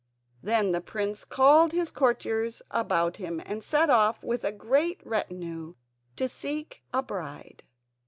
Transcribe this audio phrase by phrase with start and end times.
[0.41, 5.75] Then the prince called his courtiers about him and set off with a great retinue
[6.15, 7.61] to seek a bride.